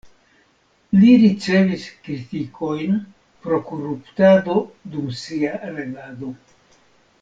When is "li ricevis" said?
1.01-1.85